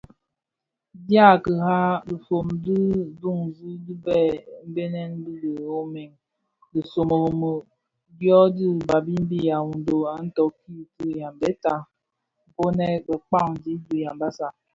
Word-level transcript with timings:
Dia 1.07 1.27
kira, 1.43 1.77
dhifon 2.07 2.47
di 2.63 2.79
duňzi 3.21 3.71
di 3.85 3.93
bë 4.03 4.19
bènèn, 4.73 5.11
dhi 5.23 5.33
bë 5.41 5.51
Omën, 5.79 6.09
dhisōmoro 6.71 7.49
dyi 8.17 8.33
lè 8.77 8.85
babimbi 8.89 9.37
Yaoundo 9.47 9.97
a 10.11 10.13
nōōti 10.27 10.73
(bi 10.95 11.07
Yambeta, 11.19 11.73
Ponèkn 12.55 13.03
Bekpag 13.07 13.51
dhi 13.87 13.95
Yambassa). 14.03 14.47